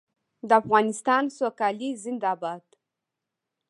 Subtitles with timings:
[0.47, 2.63] د افغانستان سوکالي زنده باد.